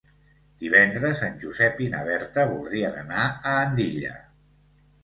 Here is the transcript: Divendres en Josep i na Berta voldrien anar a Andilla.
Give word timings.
Divendres 0.63 1.21
en 1.27 1.37
Josep 1.45 1.83
i 1.89 1.91
na 1.93 2.01
Berta 2.09 2.49
voldrien 2.55 2.99
anar 3.07 3.31
a 3.53 3.57
Andilla. 3.69 4.21